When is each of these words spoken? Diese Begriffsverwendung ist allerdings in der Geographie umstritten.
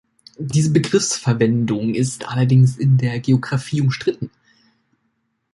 Diese 0.39 0.71
Begriffsverwendung 0.71 1.93
ist 1.93 2.27
allerdings 2.27 2.75
in 2.75 2.97
der 2.97 3.19
Geographie 3.19 3.81
umstritten. 3.81 4.31